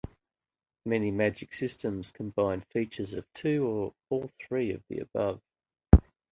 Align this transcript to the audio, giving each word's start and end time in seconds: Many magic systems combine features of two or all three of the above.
Many 0.83 1.11
magic 1.11 1.53
systems 1.53 2.11
combine 2.11 2.61
features 2.61 3.13
of 3.13 3.31
two 3.35 3.67
or 3.67 3.93
all 4.09 4.31
three 4.39 4.71
of 4.71 4.81
the 4.87 4.97
above. 5.01 5.39